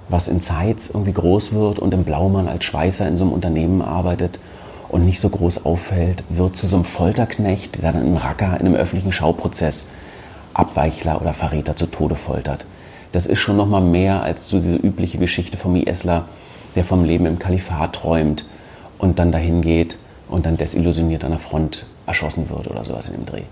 was 0.08 0.28
in 0.28 0.40
Zeitz 0.40 0.88
irgendwie 0.88 1.12
groß 1.12 1.52
wird 1.52 1.78
und 1.78 1.92
im 1.92 2.04
Blaumann 2.04 2.48
als 2.48 2.64
Schweißer 2.64 3.06
in 3.06 3.18
so 3.18 3.24
einem 3.24 3.34
Unternehmen 3.34 3.82
arbeitet 3.82 4.40
und 4.88 5.04
nicht 5.04 5.20
so 5.20 5.28
groß 5.28 5.66
auffällt, 5.66 6.24
wird 6.30 6.56
zu 6.56 6.66
so 6.66 6.76
einem 6.76 6.86
Folterknecht, 6.86 7.82
der 7.82 7.92
dann 7.92 8.06
im 8.06 8.16
Racker 8.16 8.58
in 8.58 8.64
einem 8.66 8.76
öffentlichen 8.76 9.12
Schauprozess 9.12 9.90
Abweichler 10.54 11.20
oder 11.20 11.34
Verräter 11.34 11.76
zu 11.76 11.84
Tode 11.84 12.14
foltert. 12.14 12.64
Das 13.12 13.26
ist 13.26 13.40
schon 13.40 13.58
noch 13.58 13.68
mal 13.68 13.82
mehr 13.82 14.22
als 14.22 14.48
so 14.48 14.56
diese 14.56 14.76
übliche 14.76 15.18
Geschichte 15.18 15.58
vom 15.58 15.76
ISler, 15.76 16.24
der 16.74 16.84
vom 16.84 17.04
Leben 17.04 17.26
im 17.26 17.38
Kalifat 17.38 17.92
träumt 17.92 18.46
und 19.04 19.18
dann 19.18 19.30
dahin 19.30 19.60
geht 19.60 19.98
und 20.28 20.46
dann 20.46 20.56
desillusioniert 20.56 21.24
an 21.24 21.30
der 21.30 21.38
Front 21.38 21.84
erschossen 22.06 22.48
wird 22.48 22.68
oder 22.68 22.84
sowas 22.84 23.08
in 23.08 23.14
dem 23.14 23.26
Dreh. 23.26 23.42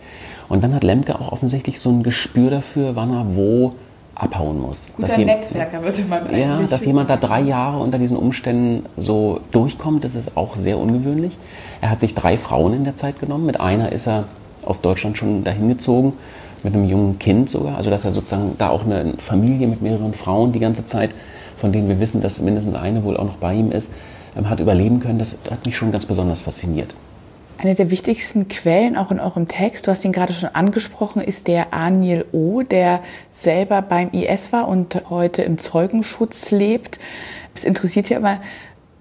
Und 0.48 0.64
dann 0.64 0.74
hat 0.74 0.82
Lemke 0.82 1.14
auch 1.20 1.30
offensichtlich 1.30 1.78
so 1.78 1.90
ein 1.90 2.02
Gespür 2.02 2.50
dafür, 2.50 2.96
wann 2.96 3.12
er 3.12 3.36
wo 3.36 3.72
abhauen 4.14 4.58
muss. 4.60 4.86
Guter 4.96 5.08
dass 5.08 5.18
Netzwerker 5.18 5.82
würde 5.82 6.02
man 6.08 6.26
eigentlich 6.26 6.40
Ja, 6.40 6.60
dass 6.62 6.84
jemand 6.86 7.10
da 7.10 7.18
drei 7.18 7.42
Jahre 7.42 7.78
unter 7.78 7.98
diesen 7.98 8.16
Umständen 8.16 8.86
so 8.96 9.40
durchkommt, 9.52 10.04
das 10.04 10.14
ist 10.14 10.38
auch 10.38 10.56
sehr 10.56 10.78
ungewöhnlich. 10.78 11.36
Er 11.82 11.90
hat 11.90 12.00
sich 12.00 12.14
drei 12.14 12.38
Frauen 12.38 12.72
in 12.72 12.84
der 12.84 12.96
Zeit 12.96 13.20
genommen. 13.20 13.44
Mit 13.44 13.60
einer 13.60 13.92
ist 13.92 14.08
er 14.08 14.24
aus 14.64 14.80
Deutschland 14.80 15.18
schon 15.18 15.44
dahin 15.44 15.68
gezogen, 15.68 16.14
mit 16.62 16.74
einem 16.74 16.84
jungen 16.84 17.18
Kind 17.18 17.50
sogar. 17.50 17.76
Also 17.76 17.90
dass 17.90 18.06
er 18.06 18.12
sozusagen 18.12 18.54
da 18.56 18.70
auch 18.70 18.86
eine 18.86 19.14
Familie 19.18 19.66
mit 19.66 19.82
mehreren 19.82 20.14
Frauen 20.14 20.52
die 20.52 20.60
ganze 20.60 20.86
Zeit, 20.86 21.10
von 21.56 21.72
denen 21.72 21.88
wir 21.88 22.00
wissen, 22.00 22.22
dass 22.22 22.40
mindestens 22.40 22.74
eine 22.74 23.04
wohl 23.04 23.18
auch 23.18 23.24
noch 23.24 23.36
bei 23.36 23.52
ihm 23.54 23.70
ist, 23.70 23.92
hat 24.34 24.60
überleben 24.60 25.00
können, 25.00 25.18
das 25.18 25.36
hat 25.50 25.64
mich 25.66 25.76
schon 25.76 25.92
ganz 25.92 26.06
besonders 26.06 26.40
fasziniert. 26.40 26.94
Eine 27.58 27.74
der 27.76 27.90
wichtigsten 27.90 28.48
Quellen 28.48 28.96
auch 28.96 29.12
in 29.12 29.20
eurem 29.20 29.46
Text, 29.46 29.86
du 29.86 29.92
hast 29.92 30.04
ihn 30.04 30.10
gerade 30.10 30.32
schon 30.32 30.48
angesprochen, 30.48 31.22
ist 31.22 31.46
der 31.46 31.72
Aniel 31.72 32.24
O., 32.32 32.62
der 32.62 33.02
selber 33.30 33.82
beim 33.82 34.10
IS 34.10 34.52
war 34.52 34.66
und 34.66 35.02
heute 35.10 35.42
im 35.42 35.58
Zeugenschutz 35.58 36.50
lebt. 36.50 36.98
Es 37.54 37.62
interessiert 37.62 38.08
ja 38.08 38.16
immer, 38.16 38.40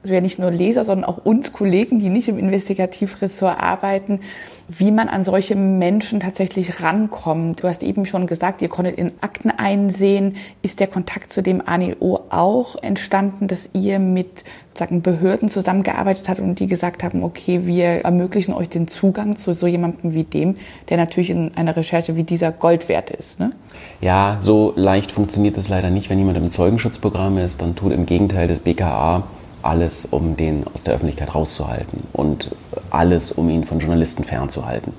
also 0.04 0.14
ja 0.14 0.22
nicht 0.22 0.40
nur 0.40 0.50
Leser, 0.50 0.84
sondern 0.84 1.06
auch 1.06 1.20
uns 1.24 1.54
Kollegen, 1.54 2.00
die 2.00 2.10
nicht 2.10 2.28
im 2.28 2.40
Investigativressort 2.40 3.60
arbeiten, 3.60 4.20
wie 4.68 4.92
man 4.92 5.10
an 5.10 5.24
solche 5.24 5.56
Menschen 5.56 6.20
tatsächlich 6.20 6.82
rankommt. 6.82 7.62
Du 7.62 7.68
hast 7.68 7.84
eben 7.84 8.06
schon 8.06 8.26
gesagt, 8.26 8.62
ihr 8.62 8.70
konntet 8.70 8.98
in 8.98 9.12
Akten 9.22 9.52
einsehen. 9.52 10.38
Ist 10.64 10.80
der 10.80 10.88
Kontakt 10.88 11.32
zu 11.32 11.44
dem 11.44 11.62
ANIO 11.66 12.22
auch 12.30 12.82
entstanden, 12.82 13.48
dass 13.48 13.70
ihr 13.74 14.00
mit 14.00 14.44
sagen, 14.74 15.02
Behörden 15.02 15.50
zusammengearbeitet 15.50 16.30
habt 16.30 16.40
und 16.40 16.60
die 16.60 16.68
gesagt 16.68 17.04
haben, 17.04 17.24
okay, 17.24 17.66
wir 17.66 18.04
ermöglichen 18.04 18.54
euch 18.54 18.70
den 18.70 18.88
Zugang 18.88 19.36
zu 19.36 19.54
so 19.54 19.68
jemandem 19.68 20.14
wie 20.14 20.24
dem, 20.24 20.56
der 20.90 20.98
natürlich 20.98 21.30
in 21.30 21.52
einer 21.56 21.76
Recherche 21.76 22.16
wie 22.16 22.24
dieser 22.24 22.52
Gold 22.52 22.90
wert 22.90 23.12
ist? 23.12 23.40
Ne? 23.40 23.52
Ja, 24.00 24.38
so 24.42 24.74
leicht 24.76 25.12
funktioniert 25.12 25.58
es 25.58 25.70
leider 25.70 25.90
nicht. 25.90 26.10
Wenn 26.10 26.18
jemand 26.18 26.38
im 26.38 26.50
Zeugenschutzprogramm 26.50 27.38
ist, 27.38 27.62
dann 27.62 27.76
tut 27.76 27.92
im 27.92 28.06
Gegenteil 28.06 28.48
das 28.48 28.60
BKA 28.60 29.24
alles, 29.64 30.08
um 30.10 30.38
den 30.38 30.66
aus 30.74 30.84
der 30.84 30.96
Öffentlichkeit 30.96 31.34
rauszuhalten 31.34 32.04
und 32.14 32.52
alles, 32.90 33.32
um 33.32 33.50
ihn 33.50 33.64
von 33.64 33.80
Journalisten 33.80 34.24
fernzuhalten. 34.24 34.94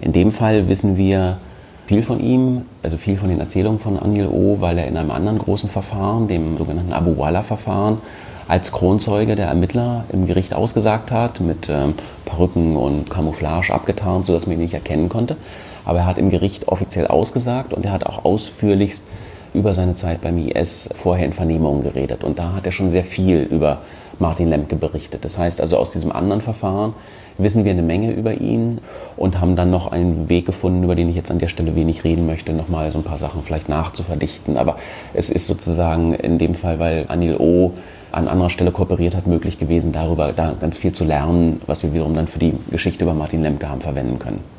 In 0.00 0.12
dem 0.12 0.30
Fall 0.30 0.68
wissen 0.68 0.96
wir 0.96 1.38
viel 1.86 2.02
von 2.02 2.20
ihm, 2.20 2.62
also 2.82 2.96
viel 2.96 3.16
von 3.16 3.28
den 3.28 3.40
Erzählungen 3.40 3.78
von 3.78 3.98
Anil 3.98 4.26
O., 4.26 4.56
weil 4.60 4.78
er 4.78 4.88
in 4.88 4.96
einem 4.96 5.10
anderen 5.10 5.38
großen 5.38 5.70
Verfahren, 5.70 6.28
dem 6.28 6.58
sogenannten 6.58 6.92
Abu 6.92 7.16
Wala-Verfahren, 7.16 7.98
als 8.48 8.72
Kronzeuge 8.72 9.34
der 9.34 9.46
Ermittler 9.48 10.04
im 10.12 10.26
Gericht 10.26 10.54
ausgesagt 10.54 11.10
hat, 11.10 11.40
mit 11.40 11.68
ähm, 11.68 11.94
Perücken 12.24 12.76
und 12.76 13.10
Camouflage 13.10 13.72
abgetarnt, 13.72 14.26
sodass 14.26 14.46
man 14.46 14.56
ihn 14.56 14.62
nicht 14.62 14.74
erkennen 14.74 15.08
konnte. 15.08 15.36
Aber 15.84 16.00
er 16.00 16.06
hat 16.06 16.18
im 16.18 16.30
Gericht 16.30 16.68
offiziell 16.68 17.06
ausgesagt 17.06 17.72
und 17.72 17.84
er 17.84 17.92
hat 17.92 18.06
auch 18.06 18.24
ausführlichst 18.24 19.04
über 19.56 19.74
seine 19.74 19.94
Zeit 19.94 20.20
beim 20.20 20.38
IS 20.38 20.88
vorher 20.94 21.26
in 21.26 21.32
Vernehmungen 21.32 21.82
geredet. 21.82 22.22
Und 22.22 22.38
da 22.38 22.52
hat 22.52 22.66
er 22.66 22.72
schon 22.72 22.90
sehr 22.90 23.04
viel 23.04 23.40
über 23.42 23.78
Martin 24.18 24.48
Lemke 24.48 24.76
berichtet. 24.76 25.24
Das 25.24 25.38
heißt 25.38 25.60
also, 25.60 25.78
aus 25.78 25.90
diesem 25.90 26.12
anderen 26.12 26.42
Verfahren 26.42 26.94
wissen 27.38 27.64
wir 27.64 27.72
eine 27.72 27.82
Menge 27.82 28.12
über 28.12 28.34
ihn 28.34 28.78
und 29.16 29.40
haben 29.40 29.56
dann 29.56 29.70
noch 29.70 29.92
einen 29.92 30.28
Weg 30.28 30.46
gefunden, 30.46 30.82
über 30.84 30.94
den 30.94 31.08
ich 31.08 31.16
jetzt 31.16 31.30
an 31.30 31.38
der 31.38 31.48
Stelle 31.48 31.74
wenig 31.74 32.04
reden 32.04 32.26
möchte, 32.26 32.52
nochmal 32.52 32.92
so 32.92 32.98
ein 32.98 33.04
paar 33.04 33.18
Sachen 33.18 33.42
vielleicht 33.42 33.68
nachzuverdichten. 33.68 34.56
Aber 34.56 34.76
es 35.14 35.30
ist 35.30 35.46
sozusagen 35.46 36.14
in 36.14 36.38
dem 36.38 36.54
Fall, 36.54 36.78
weil 36.78 37.06
Anil 37.08 37.36
O. 37.36 37.72
an 38.12 38.28
anderer 38.28 38.50
Stelle 38.50 38.70
kooperiert 38.70 39.14
hat, 39.14 39.26
möglich 39.26 39.58
gewesen, 39.58 39.92
darüber 39.92 40.32
da 40.32 40.54
ganz 40.58 40.78
viel 40.78 40.92
zu 40.92 41.04
lernen, 41.04 41.60
was 41.66 41.82
wir 41.82 41.92
wiederum 41.92 42.14
dann 42.14 42.26
für 42.26 42.38
die 42.38 42.54
Geschichte 42.70 43.04
über 43.04 43.14
Martin 43.14 43.42
Lemke 43.42 43.68
haben 43.68 43.80
verwenden 43.80 44.18
können. 44.18 44.55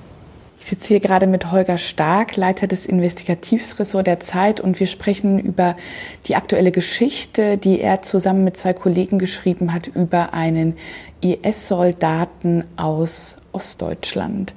Ich 0.59 0.65
sitze 0.65 0.87
hier 0.87 0.99
gerade 0.99 1.27
mit 1.27 1.51
Holger 1.51 1.77
Stark, 1.77 2.35
Leiter 2.35 2.67
des 2.67 2.85
Investigativressorts 2.85 4.05
der 4.05 4.19
Zeit, 4.19 4.59
und 4.59 4.79
wir 4.79 4.87
sprechen 4.87 5.39
über 5.39 5.77
die 6.25 6.35
aktuelle 6.35 6.71
Geschichte, 6.71 7.57
die 7.57 7.79
er 7.79 8.01
zusammen 8.01 8.43
mit 8.43 8.57
zwei 8.57 8.73
Kollegen 8.73 9.19
geschrieben 9.19 9.73
hat 9.73 9.87
über 9.87 10.33
einen 10.33 10.75
IS-Soldaten 11.21 12.65
aus 12.75 13.35
Ostdeutschland. 13.51 14.55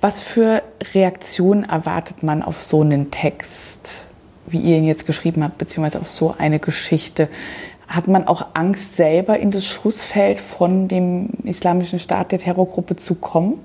Was 0.00 0.20
für 0.20 0.62
Reaktionen 0.94 1.64
erwartet 1.64 2.22
man 2.22 2.42
auf 2.42 2.62
so 2.62 2.82
einen 2.82 3.10
Text, 3.10 4.04
wie 4.46 4.58
ihr 4.58 4.76
ihn 4.76 4.84
jetzt 4.84 5.06
geschrieben 5.06 5.42
habt, 5.42 5.58
beziehungsweise 5.58 6.00
auf 6.00 6.10
so 6.10 6.34
eine 6.36 6.58
Geschichte? 6.58 7.28
Hat 7.86 8.06
man 8.06 8.26
auch 8.28 8.48
Angst, 8.54 8.96
selber 8.96 9.38
in 9.38 9.50
das 9.50 9.66
Schussfeld 9.66 10.38
von 10.38 10.88
dem 10.88 11.30
Islamischen 11.44 11.98
Staat 11.98 12.32
der 12.32 12.38
Terrorgruppe 12.38 12.96
zu 12.96 13.14
kommen? 13.14 13.60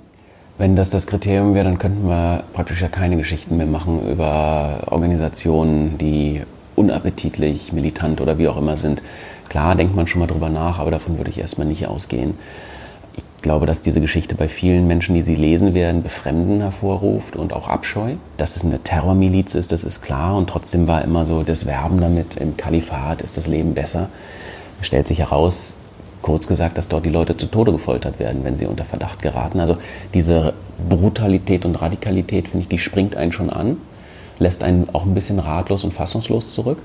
Wenn 0.58 0.76
das 0.76 0.92
das 0.92 1.08
Kriterium 1.08 1.56
wäre, 1.56 1.66
dann 1.66 1.80
könnten 1.80 2.08
wir 2.08 2.44
praktisch 2.54 2.82
ja 2.82 2.88
keine 2.88 3.18
Geschichten 3.18 3.58
mehr 3.58 3.66
machen 3.66 4.08
über 4.08 4.84
Organisationen, 4.92 5.98
die 5.98 6.42
unappetitlich, 6.76 7.74
militant 7.74 8.22
oder 8.22 8.38
wie 8.38 8.48
auch 8.48 8.58
immer 8.58 8.78
sind. 8.78 9.02
Klar 9.50 9.76
denkt 9.76 9.96
man 9.96 10.06
schon 10.06 10.20
mal 10.20 10.28
drüber 10.28 10.50
nach, 10.50 10.78
aber 10.80 10.92
davon 10.92 11.18
würde 11.18 11.32
ich 11.32 11.40
erstmal 11.40 11.68
nicht 11.68 11.88
ausgehen. 11.88 12.36
Ich 13.16 13.24
glaube, 13.42 13.66
dass 13.66 13.82
diese 13.82 14.00
Geschichte 14.00 14.36
bei 14.36 14.48
vielen 14.48 14.88
Menschen, 14.88 15.16
die 15.16 15.24
sie 15.24 15.36
lesen 15.36 15.74
werden, 15.74 16.04
Befremden 16.04 16.62
hervorruft 16.62 17.36
und 17.36 17.52
auch 17.52 17.68
Abscheu. 17.68 18.14
Dass 18.38 18.56
es 18.56 18.64
eine 18.64 18.80
Terrormiliz 18.80 19.56
ist, 19.56 19.72
das 19.72 19.84
ist 19.84 20.02
klar. 20.02 20.36
Und 20.38 20.50
trotzdem 20.50 20.88
war 20.88 21.02
immer 21.02 21.26
so 21.26 21.42
das 21.42 21.66
Werben 21.66 22.00
damit, 22.00 22.36
im 22.38 22.58
Kalifat 22.58 23.22
ist 23.22 23.38
das 23.38 23.48
Leben 23.48 23.74
besser. 23.74 24.10
Es 24.80 24.88
stellt 24.88 25.08
sich 25.08 25.20
heraus, 25.20 25.74
kurz 26.24 26.48
gesagt, 26.48 26.80
dass 26.80 26.88
dort 26.88 27.06
die 27.06 27.12
Leute 27.12 27.38
zu 27.38 27.46
Tode 27.46 27.72
gefoltert 27.72 28.18
werden, 28.18 28.44
wenn 28.44 28.58
sie 28.58 28.66
unter 28.66 28.86
Verdacht 28.86 29.22
geraten. 29.22 29.60
Also 29.60 29.78
diese 30.16 30.56
Brutalität 30.90 31.66
und 31.66 31.80
Radikalität, 31.80 32.48
finde 32.48 32.64
ich, 32.64 32.70
die 32.70 32.80
springt 32.80 33.16
einen 33.16 33.32
schon 33.32 33.52
an, 33.52 33.78
lässt 34.40 34.64
einen 34.64 34.88
auch 34.94 35.06
ein 35.06 35.14
bisschen 35.14 35.38
ratlos 35.38 35.84
und 35.84 35.94
fassungslos 35.94 36.52
zurück. 36.52 36.80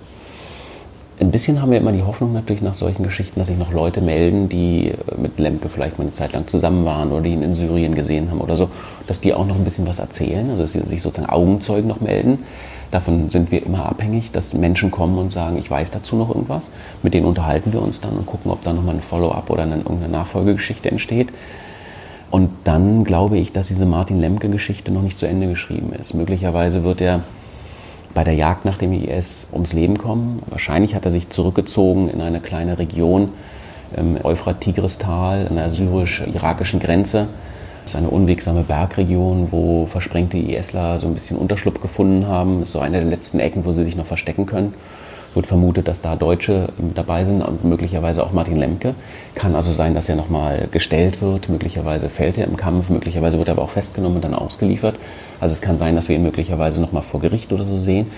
Ein 1.21 1.33
bisschen 1.33 1.61
haben 1.61 1.73
wir 1.73 1.79
immer 1.79 1.91
die 1.91 2.05
Hoffnung 2.05 2.33
natürlich 2.33 2.63
nach 2.63 2.75
solchen 2.75 3.03
Geschichten, 3.03 3.41
dass 3.41 3.49
sich 3.49 3.59
noch 3.59 3.73
Leute 3.73 4.01
melden, 4.01 4.49
die 4.49 4.93
mit 5.17 5.39
Lemke 5.41 5.69
vielleicht 5.69 5.99
mal 5.99 6.05
eine 6.05 6.13
Zeit 6.13 6.33
lang 6.33 6.47
zusammen 6.47 6.85
waren 6.85 7.11
oder 7.11 7.23
die 7.23 7.33
ihn 7.33 7.43
in 7.43 7.55
Syrien 7.55 7.97
gesehen 7.97 8.31
haben 8.31 8.41
oder 8.41 8.57
so, 8.57 8.71
dass 9.09 9.21
die 9.21 9.35
auch 9.35 9.47
noch 9.47 9.57
ein 9.57 9.65
bisschen 9.65 9.89
was 9.89 9.99
erzählen, 9.99 10.49
also 10.49 10.63
dass 10.63 10.75
sie 10.75 10.81
sich 10.81 11.03
sozusagen 11.03 11.29
Augenzeugen 11.29 11.89
noch 11.89 12.01
melden. 12.01 12.45
Davon 12.91 13.29
sind 13.31 13.53
wir 13.53 13.65
immer 13.65 13.87
abhängig, 13.87 14.33
dass 14.33 14.55
Menschen 14.55 14.91
kommen 14.91 15.19
und 15.19 15.31
sagen, 15.31 15.59
ich 15.59 15.71
weiß 15.71 15.91
dazu 15.91 16.17
noch 16.17 16.31
irgendwas. 16.31 16.71
Mit 17.03 17.13
denen 17.13 17.27
unterhalten 17.27 17.73
wir 17.73 17.83
uns 17.83 18.01
dann 18.01 18.13
und 18.13 18.27
gucken, 18.27 18.51
ob 18.51 18.63
da 18.63 18.73
nochmal 18.73 18.95
ein 18.95 19.03
Follow-up 19.03 19.51
oder 19.51 19.65
eine, 19.65 19.77
irgendeine 19.77 20.09
Nachfolgegeschichte 20.13 20.91
entsteht. 20.91 21.29
Und 22.31 22.51
dann 22.65 23.05
glaube 23.05 23.39
ich, 23.39 23.53
dass 23.53 23.69
diese 23.69 23.87
Martin 23.87 24.21
Lemke-Geschichte 24.21 24.91
noch 24.91 25.03
nicht 25.03 25.19
zu 25.19 25.27
Ende 25.27 25.49
geschrieben 25.49 25.93
ist. 25.93 26.15
Möglicherweise 26.15 26.83
wird 26.83 27.01
er 27.01 27.23
bei 28.15 28.25
der 28.25 28.35
Jagd 28.35 28.65
nach 28.65 28.79
dem 28.79 28.93
IS 28.93 29.49
ums 29.53 29.73
Leben 29.73 29.99
kommen. 29.99 30.43
Wahrscheinlich 30.47 30.95
hat 30.95 31.05
er 31.05 31.11
sich 31.11 31.29
zurückgezogen 31.31 32.09
in 32.09 32.21
eine 32.21 32.41
kleine 32.41 32.79
Region 32.79 33.31
im 33.97 34.19
Euphrat-Tigris-Tal 34.23 35.49
an 35.49 35.57
der 35.57 35.71
syrisch-irakischen 35.71 36.81
Grenze 36.81 37.29
ist 37.89 37.97
eine 37.97 38.11
unwegsame 38.11 38.63
Bergregion, 38.63 39.49
wo 39.51 39.87
versprengte 39.87 40.37
ISler 40.37 40.99
so 40.99 41.07
ein 41.07 41.15
bisschen 41.15 41.39
Unterschlupf 41.39 41.81
gefunden 41.81 42.27
haben. 42.27 42.63
Ist 42.63 42.73
so 42.73 42.81
eine 42.81 43.01
der 43.01 43.09
letzten 43.09 43.41
Ecken, 43.41 43.65
wo 43.65 43.73
sie 43.73 43.85
sich 43.85 43.97
noch 43.97 44.07
verstecken 44.07 44.47
können. 44.47 44.75
Wird 45.35 45.47
vermutet, 45.47 45.89
dass 45.89 46.03
da 46.03 46.17
Deutsche 46.17 46.69
dabei 46.95 47.25
sind 47.25 47.43
und 47.43 47.65
möglicherweise 47.65 48.25
auch 48.25 48.33
Martin 48.33 48.57
Lemke. 48.57 48.95
Kann 49.35 49.55
also 49.55 49.73
sein, 49.73 49.95
dass 49.95 50.09
er 50.09 50.17
nochmal 50.17 50.69
gestellt 50.71 51.23
wird. 51.23 51.49
Möglicherweise 51.49 52.09
fällt 52.09 52.37
er 52.37 52.47
im 52.47 52.57
Kampf. 52.57 52.91
Möglicherweise 52.91 53.39
wird 53.39 53.49
er 53.49 53.53
aber 53.53 53.63
auch 53.63 53.71
festgenommen 53.71 54.17
und 54.17 54.25
dann 54.25 54.35
ausgeliefert. 54.35 54.97
Also 55.41 55.55
es 55.55 55.61
kann 55.61 55.79
sein, 55.79 55.97
dass 55.97 56.09
wir 56.09 56.17
ihn 56.17 56.23
möglicherweise 56.23 56.81
nochmal 56.81 57.03
vor 57.03 57.21
Gericht 57.21 57.53
oder 57.53 57.65
so 57.65 57.79
sehen. 57.79 58.11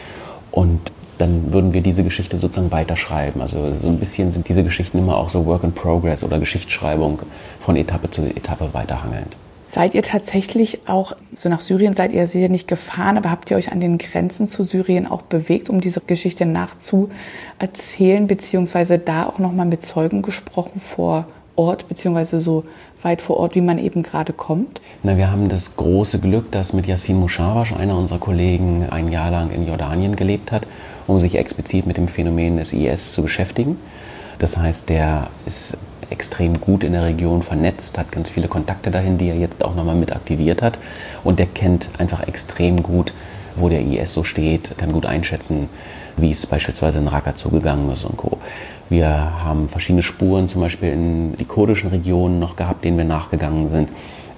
Und 0.51 0.81
dann 1.19 1.53
würden 1.53 1.75
wir 1.75 1.83
diese 1.83 2.03
Geschichte 2.03 2.39
sozusagen 2.39 2.73
weiterschreiben. 2.73 3.41
Also 3.41 3.73
so 3.75 3.89
ein 3.89 3.99
bisschen 3.99 4.33
sind 4.33 4.49
diese 4.49 4.65
Geschichten 4.65 4.99
immer 4.99 5.17
auch 5.17 5.31
so 5.31 5.47
Work 5.47 5.65
in 5.65 5.73
Progress 5.73 6.25
oder 6.25 6.39
Geschichtsschreibung 6.39 7.21
von 7.61 7.77
Etappe 7.77 8.11
zu 8.11 8.23
Etappe 8.23 8.71
weiterhangelnd. 8.73 9.37
Seid 9.71 9.95
ihr 9.95 10.03
tatsächlich 10.03 10.81
auch, 10.89 11.13
so 11.33 11.49
nach 11.49 11.61
Syrien 11.61 11.93
seid 11.93 12.13
ihr 12.13 12.27
sicher 12.27 12.49
nicht 12.49 12.67
gefahren, 12.67 13.17
aber 13.17 13.31
habt 13.31 13.53
ihr 13.53 13.57
euch 13.57 13.71
an 13.71 13.79
den 13.79 13.99
Grenzen 13.99 14.49
zu 14.49 14.65
Syrien 14.65 15.07
auch 15.07 15.23
bewegt, 15.23 15.71
um 15.71 15.81
diese 15.81 16.01
Geschichte 16.01 16.45
nachzuerzählen, 16.45 18.27
beziehungsweise 18.27 18.99
da 18.99 19.27
auch 19.27 19.39
nochmal 19.39 19.67
mit 19.67 19.87
Zeugen 19.87 20.23
gesprochen 20.23 20.81
vor 20.81 21.27
Ort, 21.55 21.87
beziehungsweise 21.87 22.41
so 22.41 22.65
weit 23.03 23.23
vor 23.23 23.37
Ort, 23.37 23.55
wie 23.55 23.61
man 23.61 23.79
eben 23.79 24.03
gerade 24.03 24.33
kommt? 24.33 24.81
Na, 25.05 25.17
wir 25.17 25.31
haben 25.31 25.49
das 25.49 25.77
große 25.77 26.19
Glück, 26.19 26.51
dass 26.51 26.73
mit 26.73 26.89
Yassin 26.89 27.21
Mushawash, 27.21 27.73
einer 27.73 27.97
unserer 27.97 28.19
Kollegen, 28.19 28.89
ein 28.91 29.13
Jahr 29.13 29.31
lang 29.31 29.53
in 29.53 29.69
Jordanien 29.69 30.17
gelebt 30.17 30.51
hat, 30.51 30.67
um 31.07 31.21
sich 31.21 31.37
explizit 31.37 31.87
mit 31.87 31.97
dem 31.97 32.09
Phänomen 32.09 32.57
des 32.57 32.73
IS 32.73 33.13
zu 33.13 33.23
beschäftigen. 33.23 33.77
Das 34.41 34.57
heißt, 34.57 34.89
der 34.89 35.29
ist 35.47 35.79
extrem 36.11 36.61
gut 36.61 36.85
in 36.85 36.93
der 36.93 37.05
Region 37.05 37.43
vernetzt, 37.43 37.99
hat 37.99 38.13
ganz 38.13 38.29
viele 38.29 38.49
Kontakte 38.49 38.91
dahin, 38.91 39.19
die 39.19 39.29
er 39.29 39.37
jetzt 39.37 39.65
auch 39.65 39.75
nochmal 39.75 39.95
mit 39.95 40.13
aktiviert 40.13 40.63
hat. 40.63 40.79
Und 41.25 41.39
der 41.39 41.47
kennt 41.47 41.89
einfach 41.99 42.27
extrem 42.27 42.83
gut, 42.83 43.13
wo 43.57 43.69
der 43.69 43.81
IS 43.81 44.13
so 44.13 44.25
steht, 44.25 44.77
kann 44.79 44.93
gut 44.93 45.07
einschätzen, 45.07 45.69
wie 46.17 46.31
es 46.31 46.47
beispielsweise 46.47 46.99
in 46.99 47.09
Raqqa 47.09 47.37
zugegangen 47.37 47.91
ist 47.93 48.05
und 48.05 48.17
Co. 48.17 48.39
Wir 48.89 49.09
haben 49.45 49.69
verschiedene 49.69 50.03
Spuren, 50.03 50.49
zum 50.49 50.61
Beispiel 50.61 50.93
in 50.93 51.37
die 51.37 51.45
kurdischen 51.45 51.91
Regionen 51.91 52.39
noch 52.39 52.57
gehabt, 52.57 52.85
denen 52.85 52.99
wir 52.99 53.05
nachgegangen 53.05 53.69
sind. 53.69 53.89